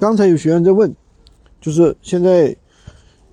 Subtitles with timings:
[0.00, 0.94] 刚才有学员在问，
[1.60, 2.56] 就是现在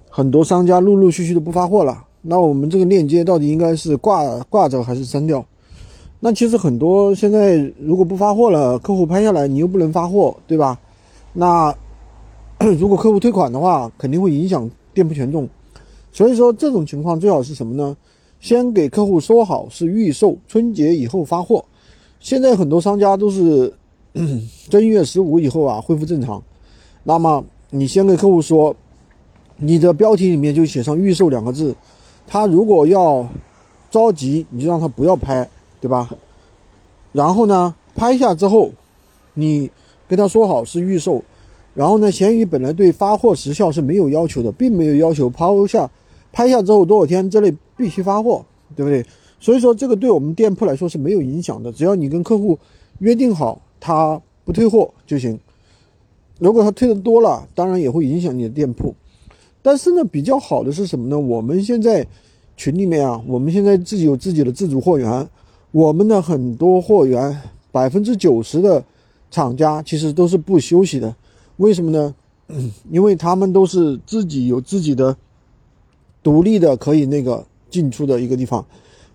[0.10, 5.46] 很多商家陆陆续续的不发货了，那我们这个链接到底应该是挂挂着还是删掉？
[6.20, 10.80] 那其实很多现在如果不发货了，客户拍下来你又不能发货，对吧？
[11.34, 11.72] 那
[12.80, 15.48] 如果客户退款的话，肯定会影响店铺权重。
[16.12, 17.96] 所以说这种情况最好是什么呢？
[18.40, 21.64] 先给客户说好是预售，春节以后发货。
[22.20, 23.72] 现在很多商家都是
[24.68, 26.42] 正月十五以后啊恢复正常。
[27.08, 28.76] 那么你先给客户说，
[29.58, 31.74] 你的标题里面就写上“预售”两个字。
[32.28, 33.26] 他如果要
[33.92, 35.48] 着急，你就让他不要拍，
[35.80, 36.10] 对吧？
[37.14, 38.72] 然后呢，拍下之后，
[39.36, 39.70] 你
[40.08, 41.24] 跟他说好是预售。
[41.76, 45.88] 然后呢，闲鱼本来对发货时效是没有要求的，并没有要求抛下、
[46.32, 48.44] 拍下之后多少天之内必须发货，
[48.76, 49.06] 对不对？
[49.40, 52.58] 所以说这个对我们店铺来说是没有影响的，只要你跟客户
[53.00, 55.40] 约定好他不退货就行。
[56.40, 58.94] 如果他退的多了，当然也会影响你的店铺。
[59.62, 61.20] 但是呢，比较好的是什么呢？
[61.20, 62.06] 我们现在
[62.56, 65.28] 群里面啊，我们现在自己有自己的自主货源，
[65.72, 68.84] 我们的很多货源百分之九十的
[69.32, 71.16] 厂家其实都是不休息的。
[71.58, 72.14] 为什么呢？
[72.92, 75.18] 因为他们都是自己有自己的
[76.22, 78.64] 独立的可以那个进出的一个地方，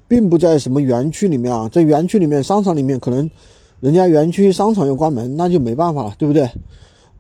[0.09, 3.31] 并不在什么园区里面啊，在园区里面、商场里面，可能
[3.78, 6.50] 人家园区商场要关门，那就没办法了，对不对？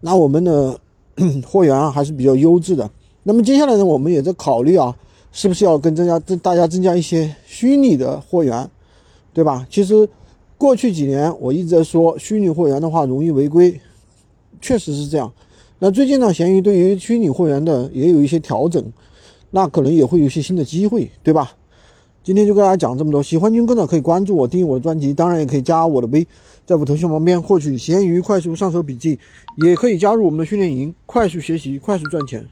[0.00, 0.78] 那我们的
[1.46, 2.90] 货源啊还是比较优质的。
[3.22, 4.96] 那么接下来呢，我们也在考虑啊，
[5.30, 8.68] 是不是要跟增加增大家增加一些虚拟的货源，
[9.34, 9.66] 对吧？
[9.70, 10.08] 其实
[10.56, 13.78] 过去几年我一直在说，虚拟货源的话容易违规，
[14.60, 15.30] 确实是这样。
[15.78, 18.82] 那最近呢，闲鱼对于虚拟货源的也有一些调整，
[19.50, 21.52] 那可能也会有一些新的机会，对吧？
[22.30, 26.24] 今天就跟大家讲这么多，喜欢军哥的可以关注我，订阅我的专辑，当然也可以加我的微，
[26.64, 29.18] 在我头像旁边获取闲鱼快速上手笔记，
[29.56, 32.46] 也可以加入我们的训练营，快速学习，快速赚钱。